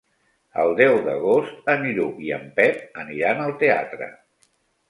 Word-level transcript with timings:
El 0.63 0.71
deu 0.79 0.95
d'agost 1.07 1.69
en 1.75 1.85
Lluc 1.97 2.25
i 2.31 2.33
en 2.39 2.49
Pep 2.61 2.99
aniran 3.05 3.45
al 3.47 3.55
teatre. 3.63 4.13